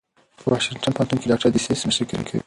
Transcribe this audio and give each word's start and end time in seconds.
په 0.39 0.45
واشنګټن 0.51 0.91
پوهنتون 0.95 1.17
کې 1.19 1.29
ډاکټر 1.31 1.47
ډسیس 1.53 1.81
مشري 1.87 2.05
کوي. 2.27 2.39